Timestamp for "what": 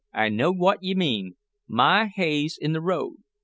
0.51-0.81